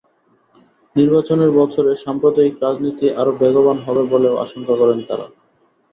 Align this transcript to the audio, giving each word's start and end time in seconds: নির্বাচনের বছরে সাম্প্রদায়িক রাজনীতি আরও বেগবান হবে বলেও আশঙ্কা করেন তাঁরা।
নির্বাচনের 0.95 1.51
বছরে 1.59 1.91
সাম্প্রদায়িক 2.03 2.55
রাজনীতি 2.59 3.07
আরও 3.21 3.31
বেগবান 3.41 3.77
হবে 3.85 4.03
বলেও 4.13 4.35
আশঙ্কা 4.45 4.75
করেন 4.81 4.99
তাঁরা। 5.07 5.27